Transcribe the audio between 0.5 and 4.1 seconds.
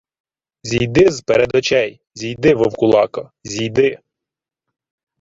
—Зійди з-перед очей! Зійди, вовкулако!.. Зійди!..